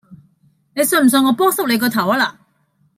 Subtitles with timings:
[0.73, 2.35] 你信唔信我扑濕你個頭呀嗱